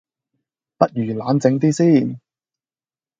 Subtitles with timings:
[0.79, 2.19] 不如冷靜啲先